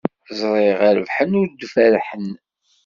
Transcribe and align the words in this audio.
Ziɣ 0.39 0.79
rebḥen 0.95 1.31
ur 1.41 1.47
d-berrḥen. 1.49 2.29